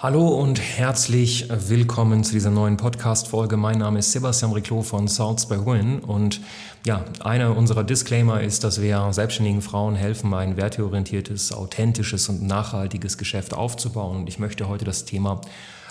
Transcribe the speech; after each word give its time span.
Hallo 0.00 0.28
und 0.28 0.60
herzlich 0.60 1.48
willkommen 1.50 2.22
zu 2.22 2.30
dieser 2.30 2.52
neuen 2.52 2.76
Podcast-Folge. 2.76 3.56
Mein 3.56 3.78
Name 3.78 3.98
ist 3.98 4.12
Sebastian 4.12 4.52
Riclo 4.52 4.82
von 4.82 5.08
Souths 5.08 5.46
by 5.48 5.56
Win 5.66 5.98
und 5.98 6.40
ja, 6.86 7.04
einer 7.18 7.56
unserer 7.56 7.82
Disclaimer 7.82 8.40
ist, 8.40 8.62
dass 8.62 8.80
wir 8.80 9.12
selbstständigen 9.12 9.60
Frauen 9.60 9.96
helfen, 9.96 10.32
ein 10.34 10.56
werteorientiertes, 10.56 11.52
authentisches 11.52 12.28
und 12.28 12.44
nachhaltiges 12.44 13.18
Geschäft 13.18 13.54
aufzubauen. 13.54 14.18
Und 14.18 14.28
ich 14.28 14.38
möchte 14.38 14.68
heute 14.68 14.84
das 14.84 15.04
Thema 15.04 15.40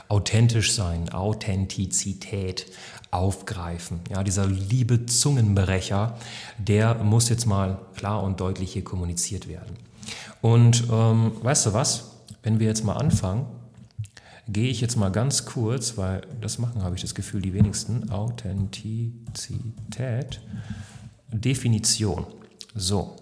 authentisch 0.08 0.72
sein, 0.72 1.09
Authentizität 1.09 2.66
aufgreifen. 3.12 4.00
Ja, 4.09 4.23
dieser 4.23 4.45
liebe 4.45 5.05
Zungenbrecher, 5.05 6.16
der 6.58 6.95
muss 7.03 7.28
jetzt 7.28 7.45
mal 7.45 7.78
klar 7.98 8.23
und 8.23 8.39
deutlich 8.39 8.72
hier 8.72 8.86
kommuniziert 8.86 9.50
werden. 9.50 9.76
Und 10.39 10.86
ähm, 10.89 11.34
weißt 11.44 11.66
du 11.66 11.73
was? 11.73 12.12
Wenn 12.42 12.62
wir 12.62 12.67
jetzt 12.67 12.86
mal 12.86 12.95
anfangen, 12.95 13.45
gehe 14.48 14.70
ich 14.70 14.82
jetzt 14.82 14.96
mal 14.96 15.12
ganz 15.12 15.46
kurz, 15.46 15.98
weil 15.98 16.22
das 16.42 16.58
machen, 16.58 16.84
habe 16.84 16.96
ich 16.96 17.02
das 17.02 17.16
Gefühl, 17.16 17.42
die 17.42 17.54
wenigsten. 17.54 18.10
Authentizität. 18.10 20.42
Definition. 21.32 22.26
So. 22.73 23.16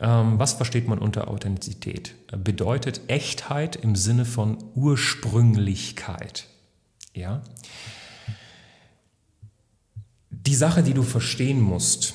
Ähm, 0.00 0.38
was 0.38 0.54
versteht 0.54 0.88
man 0.88 0.98
unter 0.98 1.28
Authentizität? 1.28 2.14
Bedeutet 2.36 3.02
Echtheit 3.06 3.76
im 3.76 3.94
Sinne 3.94 4.24
von 4.24 4.58
Ursprünglichkeit. 4.74 6.48
Ja? 7.14 7.42
Die 10.30 10.56
Sache, 10.56 10.82
die 10.82 10.94
du 10.94 11.04
verstehen 11.04 11.60
musst, 11.60 12.14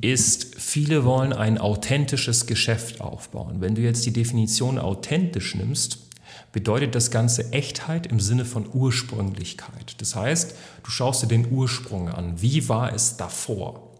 ist, 0.00 0.54
viele 0.56 1.04
wollen 1.04 1.32
ein 1.32 1.58
authentisches 1.58 2.46
Geschäft 2.46 3.00
aufbauen. 3.00 3.60
Wenn 3.60 3.74
du 3.74 3.82
jetzt 3.82 4.06
die 4.06 4.12
Definition 4.12 4.78
authentisch 4.78 5.56
nimmst, 5.56 6.05
bedeutet 6.52 6.94
das 6.94 7.10
Ganze 7.10 7.52
Echtheit 7.52 8.06
im 8.06 8.20
Sinne 8.20 8.44
von 8.44 8.68
Ursprünglichkeit. 8.72 10.00
Das 10.00 10.16
heißt, 10.16 10.54
du 10.82 10.90
schaust 10.90 11.22
dir 11.22 11.28
den 11.28 11.50
Ursprung 11.50 12.08
an. 12.08 12.40
Wie 12.40 12.68
war 12.68 12.92
es 12.92 13.16
davor? 13.16 13.92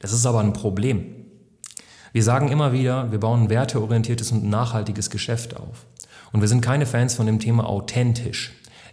Das 0.00 0.12
ist 0.12 0.26
aber 0.26 0.40
ein 0.40 0.52
Problem. 0.52 1.24
Wir 2.12 2.22
sagen 2.22 2.48
immer 2.48 2.72
wieder, 2.72 3.10
wir 3.10 3.18
bauen 3.18 3.44
ein 3.44 3.50
werteorientiertes 3.50 4.30
und 4.30 4.44
nachhaltiges 4.44 5.10
Geschäft 5.10 5.56
auf. 5.56 5.86
Und 6.32 6.40
wir 6.40 6.48
sind 6.48 6.60
keine 6.60 6.86
Fans 6.86 7.14
von 7.14 7.26
dem 7.26 7.40
Thema 7.40 7.68
authentisch. 7.68 8.52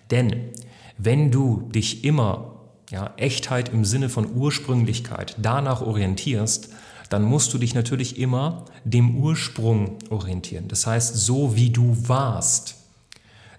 Denn 0.09 0.49
wenn 0.97 1.31
du 1.31 1.69
dich 1.73 2.03
immer 2.03 2.61
ja, 2.91 3.13
Echtheit 3.17 3.69
im 3.69 3.85
Sinne 3.85 4.09
von 4.09 4.35
Ursprünglichkeit 4.35 5.35
danach 5.39 5.81
orientierst, 5.81 6.69
dann 7.11 7.23
musst 7.23 7.53
du 7.53 7.57
dich 7.57 7.75
natürlich 7.75 8.17
immer 8.17 8.63
dem 8.85 9.17
Ursprung 9.17 9.97
orientieren. 10.09 10.69
Das 10.69 10.87
heißt, 10.87 11.13
so 11.13 11.57
wie 11.57 11.69
du 11.69 12.07
warst, 12.07 12.75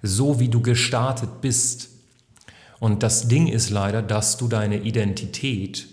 so 0.00 0.40
wie 0.40 0.48
du 0.48 0.62
gestartet 0.62 1.42
bist. 1.42 1.90
Und 2.80 3.02
das 3.02 3.28
Ding 3.28 3.48
ist 3.48 3.68
leider, 3.68 4.00
dass 4.00 4.38
du 4.38 4.48
deine 4.48 4.78
Identität, 4.80 5.86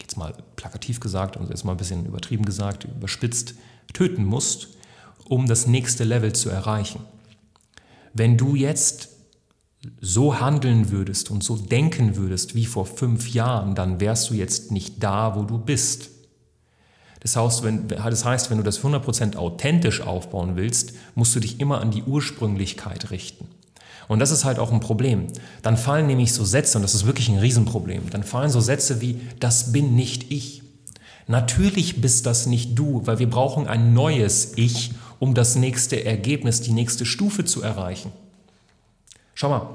jetzt 0.00 0.16
mal 0.16 0.32
plakativ 0.54 1.00
gesagt 1.00 1.36
und 1.36 1.50
jetzt 1.50 1.64
mal 1.64 1.72
ein 1.72 1.78
bisschen 1.78 2.06
übertrieben 2.06 2.44
gesagt, 2.44 2.84
überspitzt, 2.84 3.54
töten 3.92 4.24
musst, 4.24 4.68
um 5.24 5.48
das 5.48 5.66
nächste 5.66 6.04
Level 6.04 6.32
zu 6.32 6.48
erreichen. 6.48 7.00
Wenn 8.14 8.36
du 8.36 8.54
jetzt 8.54 9.08
so 10.04 10.40
handeln 10.40 10.90
würdest 10.90 11.30
und 11.30 11.44
so 11.44 11.56
denken 11.56 12.16
würdest 12.16 12.56
wie 12.56 12.66
vor 12.66 12.86
fünf 12.86 13.32
Jahren, 13.32 13.76
dann 13.76 14.00
wärst 14.00 14.30
du 14.30 14.34
jetzt 14.34 14.72
nicht 14.72 15.00
da, 15.00 15.36
wo 15.36 15.44
du 15.44 15.58
bist. 15.58 16.10
Das 17.20 17.36
heißt, 17.36 17.62
wenn, 17.62 17.86
das 17.86 18.24
heißt, 18.24 18.50
wenn 18.50 18.58
du 18.58 18.64
das 18.64 18.82
100% 18.82 19.36
authentisch 19.36 20.00
aufbauen 20.00 20.56
willst, 20.56 20.94
musst 21.14 21.36
du 21.36 21.40
dich 21.40 21.60
immer 21.60 21.80
an 21.80 21.92
die 21.92 22.02
Ursprünglichkeit 22.02 23.12
richten. 23.12 23.46
Und 24.08 24.18
das 24.18 24.32
ist 24.32 24.44
halt 24.44 24.58
auch 24.58 24.72
ein 24.72 24.80
Problem. 24.80 25.28
Dann 25.62 25.76
fallen 25.76 26.08
nämlich 26.08 26.32
so 26.32 26.44
Sätze, 26.44 26.78
und 26.78 26.82
das 26.82 26.96
ist 26.96 27.06
wirklich 27.06 27.28
ein 27.28 27.38
Riesenproblem, 27.38 28.10
dann 28.10 28.24
fallen 28.24 28.50
so 28.50 28.60
Sätze 28.60 29.00
wie, 29.00 29.20
das 29.38 29.70
bin 29.70 29.94
nicht 29.94 30.32
ich. 30.32 30.64
Natürlich 31.28 32.00
bist 32.00 32.26
das 32.26 32.46
nicht 32.46 32.76
du, 32.76 33.06
weil 33.06 33.20
wir 33.20 33.30
brauchen 33.30 33.68
ein 33.68 33.94
neues 33.94 34.54
Ich, 34.56 34.90
um 35.20 35.34
das 35.34 35.54
nächste 35.54 36.04
Ergebnis, 36.04 36.60
die 36.60 36.72
nächste 36.72 37.06
Stufe 37.06 37.44
zu 37.44 37.62
erreichen. 37.62 38.10
Schau 39.34 39.48
mal, 39.48 39.68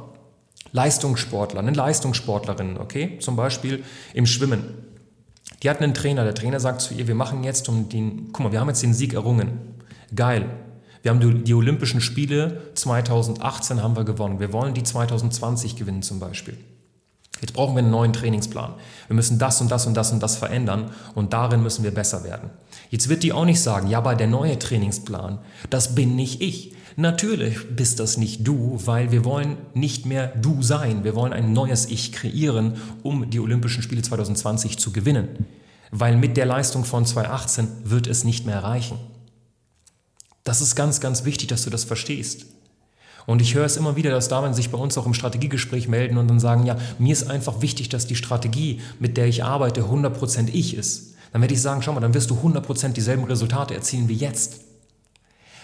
Leistungssportler, 0.72 1.60
eine 1.60 1.72
Leistungssportlerin, 1.72 2.78
okay, 2.78 3.18
zum 3.20 3.36
Beispiel 3.36 3.84
im 4.14 4.26
Schwimmen. 4.26 4.64
Die 5.64 5.70
hat 5.70 5.82
einen 5.82 5.94
Trainer, 5.94 6.24
der 6.24 6.36
Trainer 6.36 6.60
sagt 6.60 6.82
zu 6.82 6.94
ihr, 6.94 7.08
wir 7.08 7.16
machen 7.16 7.44
jetzt 7.44 7.68
um 7.70 7.90
den, 7.90 8.32
guck 8.32 8.44
mal, 8.44 8.52
wir 8.52 8.60
haben 8.60 8.68
jetzt 8.68 8.84
den 8.84 8.94
Sieg 8.94 9.14
errungen. 9.14 9.60
Geil. 10.16 10.50
Wir 11.02 11.12
haben 11.12 11.44
die, 11.44 11.54
Olympischen 11.54 12.02
Spiele 12.02 12.62
2018 12.76 13.82
haben 13.82 13.96
wir 13.96 14.04
gewonnen. 14.04 14.40
Wir 14.40 14.52
wollen 14.52 14.74
die 14.74 14.84
2020 14.84 15.76
gewinnen 15.76 16.02
zum 16.02 16.20
Beispiel. 16.20 16.58
Jetzt 17.42 17.54
brauchen 17.54 17.76
wir 17.76 17.80
einen 17.80 17.92
neuen 17.92 18.14
Trainingsplan. 18.14 18.74
Wir 19.08 19.16
müssen 19.16 19.38
das 19.40 19.62
und 19.62 19.70
das 19.70 19.86
und 19.86 19.96
das 19.96 20.12
und 20.12 20.22
das 20.22 20.38
verändern 20.38 20.92
und 21.16 21.34
darin 21.34 21.62
müssen 21.62 21.84
wir 21.84 21.92
besser 21.92 22.24
werden. 22.24 22.50
Jetzt 22.90 23.10
wird 23.10 23.24
die 23.24 23.34
auch 23.34 23.46
nicht 23.46 23.62
sagen, 23.62 23.88
ja, 23.88 24.00
aber 24.00 24.16
der 24.16 24.28
neue 24.28 24.58
Trainingsplan, 24.58 25.40
das 25.70 25.96
bin 25.96 26.16
nicht 26.16 26.42
ich. 26.42 26.74
Natürlich 26.96 27.76
bist 27.76 28.00
das 28.00 28.18
nicht 28.18 28.48
du, 28.48 28.80
weil 28.86 29.12
wir 29.12 29.24
wollen 29.24 29.58
nicht 29.76 30.08
mehr 30.08 30.30
du 30.36 30.64
sein. 30.64 31.04
Wir 31.04 31.14
wollen 31.14 31.32
ein 31.32 31.54
neues 31.54 31.86
Ich 31.86 32.12
kreieren, 32.12 32.78
um 33.04 33.30
die 33.30 33.40
Olympischen 33.40 33.84
Spiele 33.84 34.02
2020 34.02 34.80
zu 34.80 34.92
gewinnen. 34.92 35.46
Weil 35.92 36.18
mit 36.18 36.38
der 36.38 36.48
Leistung 36.48 36.86
von 36.86 37.06
2018 37.06 37.68
wird 37.84 38.08
es 38.08 38.24
nicht 38.24 38.48
mehr 38.48 38.64
reichen. 38.64 38.98
Das 40.44 40.60
ist 40.60 40.76
ganz, 40.76 41.00
ganz 41.00 41.24
wichtig, 41.24 41.50
dass 41.50 41.66
du 41.66 41.70
das 41.70 41.84
verstehst. 41.84 42.48
Und 43.28 43.42
ich 43.42 43.56
höre 43.56 43.66
es 43.66 43.76
immer 43.76 43.98
wieder, 43.98 44.10
dass 44.10 44.30
Damen 44.30 44.54
sich 44.54 44.72
bei 44.72 44.78
uns 44.78 44.98
auch 44.98 45.06
im 45.06 45.14
Strategiegespräch 45.14 45.90
melden 45.90 46.18
und 46.18 46.30
dann 46.30 46.40
sagen, 46.40 46.66
ja, 46.66 46.78
mir 46.98 47.12
ist 47.12 47.30
einfach 47.30 47.62
wichtig, 47.62 47.90
dass 47.90 48.08
die 48.08 48.16
Strategie, 48.16 48.80
mit 49.00 49.18
der 49.18 49.28
ich 49.28 49.44
arbeite, 49.44 49.84
100% 49.84 50.48
ich 50.54 50.76
ist. 50.76 51.14
Dann 51.34 51.42
werde 51.42 51.54
ich 51.54 51.62
sagen, 51.62 51.82
schau 51.82 51.92
mal, 51.92 52.00
dann 52.00 52.14
wirst 52.14 52.30
du 52.30 52.36
100% 52.36 52.94
dieselben 52.94 53.26
Resultate 53.26 53.76
erzielen 53.76 54.08
wie 54.08 54.16
jetzt. 54.16 54.62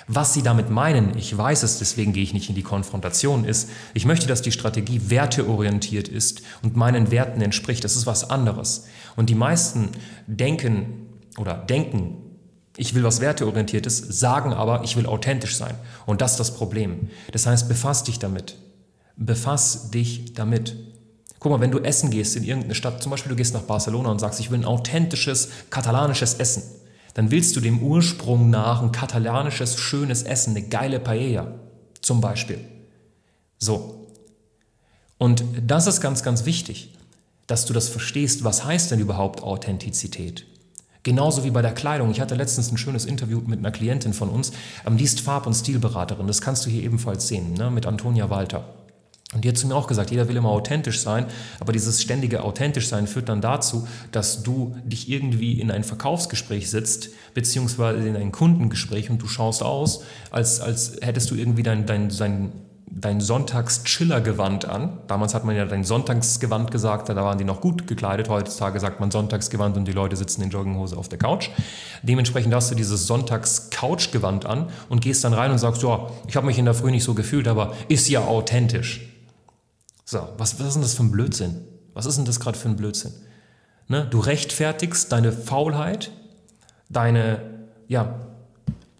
Was 0.07 0.33
sie 0.33 0.41
damit 0.41 0.69
meinen, 0.69 1.17
ich 1.17 1.35
weiß 1.37 1.63
es, 1.63 1.79
deswegen 1.79 2.11
gehe 2.11 2.23
ich 2.23 2.33
nicht 2.33 2.49
in 2.49 2.55
die 2.55 2.63
Konfrontation, 2.63 3.45
ist, 3.45 3.69
ich 3.93 4.05
möchte, 4.05 4.27
dass 4.27 4.41
die 4.41 4.51
Strategie 4.51 5.09
werteorientiert 5.09 6.09
ist 6.09 6.41
und 6.61 6.75
meinen 6.75 7.11
Werten 7.11 7.41
entspricht. 7.41 7.85
Das 7.85 7.95
ist 7.95 8.05
was 8.05 8.29
anderes. 8.29 8.87
Und 9.15 9.29
die 9.29 9.35
meisten 9.35 9.91
denken 10.27 11.07
oder 11.37 11.53
denken, 11.53 12.17
ich 12.77 12.95
will 12.95 13.03
was 13.03 13.21
werteorientiertes, 13.21 13.97
sagen 13.97 14.53
aber, 14.53 14.83
ich 14.83 14.95
will 14.95 15.05
authentisch 15.05 15.55
sein. 15.55 15.75
Und 16.05 16.21
das 16.21 16.31
ist 16.31 16.39
das 16.39 16.55
Problem. 16.55 17.09
Das 17.31 17.45
heißt, 17.45 17.67
befass 17.67 18.03
dich 18.03 18.19
damit. 18.19 18.55
Befass 19.15 19.91
dich 19.91 20.33
damit. 20.33 20.75
Guck 21.39 21.51
mal, 21.51 21.59
wenn 21.59 21.71
du 21.71 21.79
essen 21.79 22.09
gehst 22.09 22.35
in 22.35 22.43
irgendeine 22.43 22.75
Stadt, 22.75 23.03
zum 23.03 23.11
Beispiel 23.11 23.29
du 23.29 23.35
gehst 23.35 23.53
nach 23.53 23.61
Barcelona 23.61 24.09
und 24.09 24.19
sagst, 24.19 24.39
ich 24.39 24.49
will 24.49 24.59
ein 24.59 24.65
authentisches 24.65 25.49
katalanisches 25.69 26.35
Essen 26.35 26.63
dann 27.13 27.29
willst 27.31 27.55
du 27.55 27.59
dem 27.59 27.81
Ursprung 27.81 28.49
nach 28.49 28.81
ein 28.81 28.91
katalanisches, 28.91 29.77
schönes 29.77 30.23
Essen, 30.23 30.51
eine 30.51 30.67
geile 30.67 30.99
Paella 30.99 31.53
zum 32.01 32.21
Beispiel. 32.21 32.59
So. 33.59 34.07
Und 35.17 35.43
das 35.65 35.87
ist 35.87 36.01
ganz, 36.01 36.23
ganz 36.23 36.45
wichtig, 36.45 36.93
dass 37.47 37.65
du 37.65 37.73
das 37.73 37.87
verstehst, 37.87 38.43
was 38.43 38.65
heißt 38.65 38.91
denn 38.91 38.99
überhaupt 38.99 39.43
Authentizität? 39.43 40.45
Genauso 41.03 41.43
wie 41.43 41.51
bei 41.51 41.61
der 41.61 41.73
Kleidung. 41.73 42.11
Ich 42.11 42.21
hatte 42.21 42.35
letztens 42.35 42.71
ein 42.71 42.77
schönes 42.77 43.05
Interview 43.05 43.41
mit 43.45 43.59
einer 43.59 43.71
Klientin 43.71 44.13
von 44.13 44.29
uns, 44.29 44.53
ähm, 44.87 44.97
die 44.97 45.03
ist 45.03 45.19
Farb- 45.19 45.47
und 45.47 45.53
Stilberaterin. 45.53 46.27
Das 46.27 46.41
kannst 46.41 46.65
du 46.65 46.69
hier 46.69 46.83
ebenfalls 46.83 47.27
sehen, 47.27 47.53
ne, 47.53 47.69
mit 47.69 47.85
Antonia 47.85 48.29
Walter. 48.29 48.63
Und 49.33 49.43
die 49.43 49.49
hat 49.49 49.57
zu 49.57 49.67
mir 49.67 49.75
auch 49.75 49.87
gesagt, 49.87 50.11
jeder 50.11 50.27
will 50.27 50.35
immer 50.35 50.49
authentisch 50.49 51.01
sein, 51.01 51.25
aber 51.59 51.73
dieses 51.73 52.01
ständige 52.01 52.43
authentisch 52.43 52.87
sein 52.87 53.07
führt 53.07 53.29
dann 53.29 53.41
dazu, 53.41 53.87
dass 54.11 54.43
du 54.43 54.75
dich 54.83 55.09
irgendwie 55.09 55.59
in 55.59 55.71
ein 55.71 55.83
Verkaufsgespräch 55.83 56.69
sitzt, 56.69 57.09
beziehungsweise 57.33 58.07
in 58.07 58.15
ein 58.15 58.31
Kundengespräch 58.31 59.09
und 59.09 59.21
du 59.21 59.27
schaust 59.27 59.63
aus, 59.63 60.03
als, 60.29 60.59
als 60.59 60.97
hättest 61.01 61.31
du 61.31 61.35
irgendwie 61.35 61.63
dein, 61.63 61.85
dein, 61.87 62.09
dein, 62.09 62.51
dein 62.95 63.21
Sonntags-Chiller-Gewand 63.21 64.65
an. 64.65 64.99
Damals 65.07 65.33
hat 65.33 65.45
man 65.45 65.55
ja 65.55 65.65
dein 65.65 65.83
Sonntagsgewand 65.83 66.69
gesagt, 66.69 67.09
da 67.09 67.15
waren 67.15 67.37
die 67.37 67.43
noch 67.43 67.59
gut 67.59 67.87
gekleidet. 67.87 68.29
Heutzutage 68.29 68.79
sagt 68.79 68.99
man 68.99 69.09
Sonntagsgewand 69.09 69.75
und 69.77 69.85
die 69.85 69.91
Leute 69.91 70.15
sitzen 70.15 70.43
in 70.43 70.51
Jogginghose 70.51 70.95
auf 70.95 71.09
der 71.09 71.17
Couch. 71.17 71.49
Dementsprechend 72.03 72.53
hast 72.53 72.69
du 72.69 72.75
dieses 72.75 73.07
Sonntags-Couch-Gewand 73.07 74.45
an 74.45 74.69
und 74.89 75.01
gehst 75.01 75.23
dann 75.23 75.33
rein 75.33 75.51
und 75.51 75.57
sagst, 75.57 75.81
ja, 75.81 76.07
ich 76.27 76.35
habe 76.35 76.45
mich 76.45 76.59
in 76.59 76.65
der 76.65 76.75
Früh 76.75 76.91
nicht 76.91 77.03
so 77.03 77.15
gefühlt, 77.15 77.47
aber 77.47 77.73
ist 77.87 78.09
ja 78.09 78.25
authentisch. 78.25 79.01
So, 80.05 80.29
was, 80.37 80.59
was 80.59 80.67
ist 80.67 80.73
denn 80.75 80.83
das 80.83 80.93
für 80.93 81.03
ein 81.03 81.11
Blödsinn? 81.11 81.61
Was 81.93 82.05
ist 82.05 82.17
denn 82.17 82.25
das 82.25 82.39
gerade 82.39 82.57
für 82.57 82.69
ein 82.69 82.75
Blödsinn? 82.75 83.13
Ne? 83.87 84.05
Du 84.09 84.19
rechtfertigst 84.19 85.11
deine 85.11 85.31
Faulheit, 85.31 86.11
deine, 86.89 87.41
ja, 87.87 88.19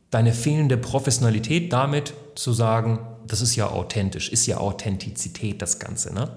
deine 0.10 0.34
fehlende 0.34 0.78
Professionalität 0.78 1.72
damit 1.72 2.13
zu 2.36 2.54
sagen, 2.54 3.00
das 3.34 3.42
ist 3.42 3.56
ja 3.56 3.68
authentisch, 3.72 4.30
ist 4.30 4.46
ja 4.46 4.58
Authentizität 4.58 5.60
das 5.64 5.80
Ganze. 5.80 6.14
Ne? 6.14 6.30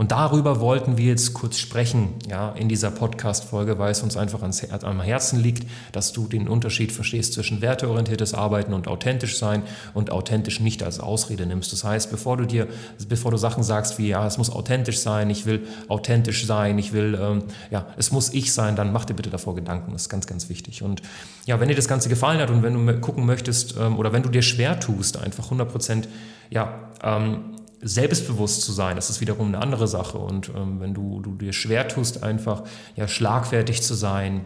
Und 0.00 0.12
darüber 0.12 0.60
wollten 0.60 0.96
wir 0.96 1.04
jetzt 1.04 1.34
kurz 1.34 1.58
sprechen, 1.58 2.14
ja, 2.26 2.52
in 2.52 2.70
dieser 2.70 2.90
Podcast-Folge, 2.90 3.78
weil 3.78 3.90
es 3.90 4.02
uns 4.02 4.16
einfach 4.16 4.40
ans, 4.40 4.64
am 4.82 5.02
Herzen 5.02 5.38
liegt, 5.38 5.68
dass 5.92 6.14
du 6.14 6.26
den 6.26 6.48
Unterschied 6.48 6.90
verstehst 6.90 7.34
zwischen 7.34 7.60
werteorientiertes 7.60 8.32
Arbeiten 8.32 8.72
und 8.72 8.88
authentisch 8.88 9.36
sein 9.36 9.62
und 9.92 10.10
authentisch 10.10 10.58
nicht 10.58 10.82
als 10.82 11.00
Ausrede 11.00 11.44
nimmst. 11.44 11.70
Das 11.74 11.84
heißt, 11.84 12.10
bevor 12.10 12.38
du 12.38 12.46
dir, 12.46 12.66
bevor 13.10 13.30
du 13.30 13.36
Sachen 13.36 13.62
sagst 13.62 13.98
wie, 13.98 14.08
ja, 14.08 14.26
es 14.26 14.38
muss 14.38 14.48
authentisch 14.48 15.00
sein, 15.00 15.28
ich 15.28 15.44
will 15.44 15.66
authentisch 15.88 16.46
sein, 16.46 16.78
ich 16.78 16.94
will, 16.94 17.18
ähm, 17.20 17.42
ja, 17.70 17.86
es 17.98 18.10
muss 18.10 18.32
ich 18.32 18.54
sein, 18.54 18.76
dann 18.76 18.94
mach 18.94 19.04
dir 19.04 19.12
bitte 19.12 19.28
davor 19.28 19.54
Gedanken. 19.54 19.92
Das 19.92 20.02
ist 20.04 20.08
ganz, 20.08 20.26
ganz 20.26 20.48
wichtig. 20.48 20.82
Und 20.82 21.02
ja, 21.44 21.60
wenn 21.60 21.68
dir 21.68 21.74
das 21.74 21.88
Ganze 21.88 22.08
gefallen 22.08 22.40
hat 22.40 22.48
und 22.48 22.62
wenn 22.62 22.86
du 22.86 23.00
gucken 23.00 23.26
möchtest 23.26 23.74
ähm, 23.78 23.98
oder 23.98 24.14
wenn 24.14 24.22
du 24.22 24.30
dir 24.30 24.40
schwer 24.40 24.80
tust, 24.80 25.18
einfach 25.18 25.44
100 25.44 25.70
Prozent, 25.70 26.08
ja, 26.48 26.88
ähm, 27.02 27.59
selbstbewusst 27.82 28.62
zu 28.62 28.72
sein, 28.72 28.96
das 28.96 29.10
ist 29.10 29.20
wiederum 29.20 29.48
eine 29.48 29.58
andere 29.58 29.88
Sache. 29.88 30.18
Und 30.18 30.50
ähm, 30.54 30.80
wenn 30.80 30.94
du, 30.94 31.20
du 31.20 31.34
dir 31.34 31.52
schwer 31.52 31.88
tust, 31.88 32.22
einfach 32.22 32.64
ja, 32.96 33.08
schlagfertig 33.08 33.82
zu 33.82 33.94
sein, 33.94 34.44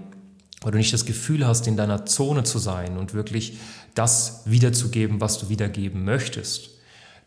weil 0.63 0.73
du 0.73 0.79
nicht 0.79 0.93
das 0.93 1.05
Gefühl 1.05 1.47
hast, 1.47 1.67
in 1.67 1.77
deiner 1.77 2.07
Zone 2.07 2.45
zu 2.45 2.59
sein 2.59 2.97
und 2.97 3.13
wirklich 3.13 3.59
das 3.95 4.43
wiederzugeben, 4.47 5.21
was 5.21 5.39
du 5.39 5.49
wiedergeben 5.49 6.05
möchtest, 6.05 6.71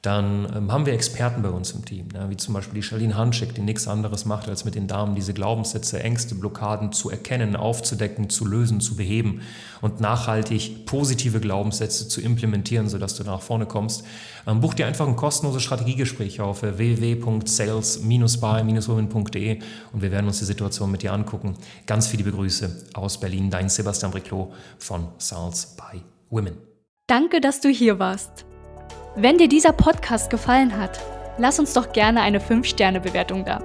dann 0.03 0.47
ähm, 0.55 0.71
haben 0.71 0.85
wir 0.85 0.93
Experten 0.93 1.41
bei 1.41 1.49
uns 1.49 1.71
im 1.71 1.83
Team, 1.83 2.09
ne? 2.13 2.27
wie 2.29 2.37
zum 2.37 2.53
Beispiel 2.53 2.75
die 2.75 2.83
Charlene 2.83 3.17
Hanschek, 3.17 3.55
die 3.55 3.61
nichts 3.61 3.87
anderes 3.87 4.25
macht, 4.25 4.47
als 4.47 4.63
mit 4.63 4.75
den 4.75 4.85
Damen 4.87 5.15
diese 5.15 5.33
Glaubenssätze, 5.33 6.03
Ängste, 6.03 6.35
Blockaden 6.35 6.91
zu 6.91 7.09
erkennen, 7.09 7.55
aufzudecken, 7.55 8.29
zu 8.29 8.45
lösen, 8.45 8.79
zu 8.79 8.95
beheben 8.95 9.41
und 9.81 9.99
nachhaltig 9.99 10.85
positive 10.85 11.39
Glaubenssätze 11.39 12.07
zu 12.07 12.21
implementieren, 12.21 12.89
sodass 12.89 13.15
du 13.15 13.23
nach 13.23 13.41
vorne 13.41 13.65
kommst. 13.65 14.03
Ähm, 14.45 14.61
buch 14.61 14.75
dir 14.75 14.85
einfach 14.85 15.07
ein 15.07 15.15
kostenloses 15.15 15.63
Strategiegespräch 15.63 16.41
auf 16.41 16.61
äh, 16.63 16.77
www.sales-by-women.de 16.77 19.59
und 19.93 20.01
wir 20.01 20.11
werden 20.11 20.27
uns 20.27 20.37
die 20.39 20.45
Situation 20.45 20.91
mit 20.91 21.01
dir 21.01 21.11
angucken. 21.11 21.55
Ganz 21.87 22.05
viele 22.07 22.23
Begrüße 22.23 22.85
aus 22.93 23.19
Berlin, 23.19 23.49
dein 23.49 23.67
Sebastian 23.67 24.11
Briclot 24.11 24.53
von 24.77 25.07
Sales 25.17 25.75
by 25.75 26.03
Women. 26.29 26.55
Danke, 27.07 27.41
dass 27.41 27.61
du 27.61 27.69
hier 27.69 27.97
warst. 27.99 28.46
Wenn 29.19 29.39
dir 29.39 29.49
dieser 29.49 29.71
Podcast 29.71 30.29
gefallen 30.29 30.77
hat, 30.77 30.99
lass 31.39 31.57
uns 31.57 31.73
doch 31.73 31.91
gerne 31.91 32.21
eine 32.21 32.37
5-Sterne-Bewertung 32.37 33.45
da. 33.45 33.63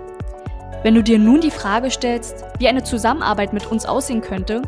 Wenn 0.82 0.94
du 0.94 1.02
dir 1.02 1.19
nun 1.19 1.43
die 1.43 1.50
Frage 1.50 1.90
stellst, 1.90 2.46
wie 2.58 2.69
eine 2.69 2.84
Zusammenarbeit 2.84 3.52
mit 3.52 3.66
uns 3.66 3.84
aussehen 3.84 4.22
könnte, 4.22 4.62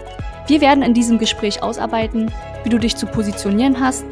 Wir 0.46 0.62
werden 0.62 0.82
in 0.82 0.94
diesem 0.94 1.18
Gespräch 1.18 1.62
ausarbeiten, 1.62 2.32
wie 2.62 2.70
du 2.70 2.78
dich 2.78 2.96
zu 2.96 3.04
positionieren 3.04 3.80
hast, 3.80 4.06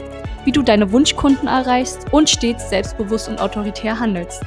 wie 0.44 0.52
du 0.52 0.60
deine 0.60 0.93
Wunschkunden 0.93 1.48
erreichst 1.48 2.12
und 2.12 2.28
stets 2.28 2.69
selbstbewusst 2.69 3.31
und 3.31 3.40
autoritär 3.40 3.98
handelst. 3.98 4.43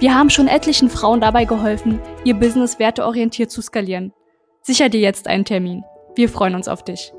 Wir 0.00 0.14
haben 0.14 0.30
schon 0.30 0.48
etlichen 0.48 0.88
Frauen 0.88 1.20
dabei 1.20 1.44
geholfen, 1.44 2.00
ihr 2.24 2.32
Business 2.32 2.78
werteorientiert 2.78 3.50
zu 3.50 3.60
skalieren. 3.60 4.14
Sicher 4.62 4.88
dir 4.88 5.00
jetzt 5.00 5.28
einen 5.28 5.44
Termin. 5.44 5.84
Wir 6.16 6.30
freuen 6.30 6.54
uns 6.54 6.68
auf 6.68 6.82
dich. 6.82 7.12